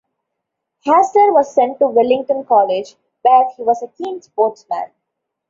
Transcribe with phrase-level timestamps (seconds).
[0.83, 4.89] Hasler was sent to Wellington College, where he was a keen sportsman.